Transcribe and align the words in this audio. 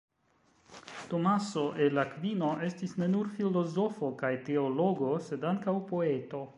Tomaso 1.11 1.65
el 1.87 2.01
Akvino 2.05 2.49
estis 2.69 2.97
ne 3.03 3.11
nur 3.15 3.31
filozofo 3.37 4.13
kaj 4.23 4.35
teologo, 4.49 5.15
sed 5.31 5.51
ankaŭ 5.53 5.81
poeto. 5.95 6.47